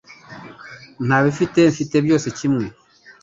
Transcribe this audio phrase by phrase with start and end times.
[1.07, 2.65] Ntabifite mfite byose kimwe